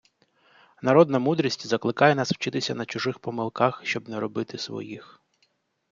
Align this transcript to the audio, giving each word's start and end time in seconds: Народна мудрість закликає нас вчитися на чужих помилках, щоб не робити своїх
Народна 0.81 1.19
мудрість 1.19 1.67
закликає 1.67 2.15
нас 2.15 2.31
вчитися 2.31 2.75
на 2.75 2.85
чужих 2.85 3.19
помилках, 3.19 3.81
щоб 3.85 4.09
не 4.09 4.19
робити 4.19 4.57
своїх 4.57 5.21